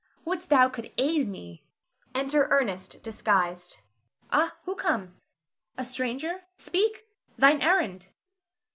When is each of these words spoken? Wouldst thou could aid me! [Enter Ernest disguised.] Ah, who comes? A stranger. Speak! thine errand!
Wouldst 0.25 0.49
thou 0.49 0.67
could 0.67 0.91
aid 0.97 1.27
me! 1.29 1.63
[Enter 2.15 2.47
Ernest 2.49 3.03
disguised.] 3.03 3.81
Ah, 4.31 4.57
who 4.63 4.73
comes? 4.73 5.27
A 5.77 5.85
stranger. 5.85 6.45
Speak! 6.55 7.05
thine 7.37 7.61
errand! 7.61 8.07